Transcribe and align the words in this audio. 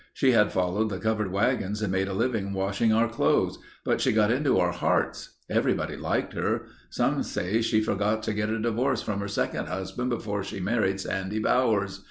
"She 0.15 0.31
had 0.31 0.51
followed 0.51 0.89
the 0.89 0.97
covered 0.97 1.31
wagons 1.31 1.83
and 1.83 1.91
made 1.91 2.07
a 2.07 2.13
living 2.15 2.53
washing 2.53 2.91
our 2.91 3.07
clothes, 3.07 3.59
but 3.85 4.01
she 4.01 4.11
got 4.11 4.31
into 4.31 4.57
our 4.57 4.71
hearts. 4.71 5.37
Everybody 5.47 5.95
liked 5.95 6.33
her. 6.33 6.65
Some 6.89 7.21
say 7.21 7.61
she 7.61 7.81
forgot 7.81 8.23
to 8.23 8.33
get 8.33 8.49
a 8.49 8.57
divorce 8.59 9.03
from 9.03 9.19
her 9.19 9.27
second 9.27 9.67
husband 9.67 10.09
before 10.09 10.41
she 10.43 10.59
married 10.59 10.99
Sandy 10.99 11.37
Bowers. 11.37 11.99